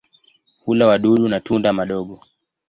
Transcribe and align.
Hula 0.65 0.87
wadudu 0.87 1.27
na 1.29 1.39
tunda 1.39 1.73
madogo. 1.73 2.23